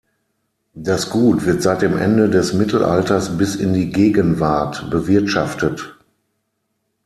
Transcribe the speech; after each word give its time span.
Das 0.73 1.11
Gut 1.11 1.45
wird 1.45 1.61
seit 1.61 1.83
dem 1.83 1.95
Ende 1.95 2.27
des 2.27 2.53
Mittelalters 2.53 3.37
bis 3.37 3.53
in 3.55 3.73
die 3.75 3.91
Gegenwart 3.91 4.89
bewirtschaftet. 4.89 5.95